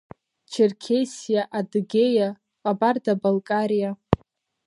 Черкессиа, 0.51 1.41
Адыгеиа, 1.57 2.29
Ҟабарда-Балкариа. 2.63 3.91